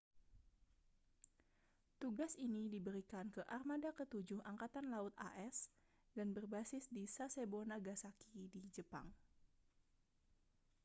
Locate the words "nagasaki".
7.71-8.37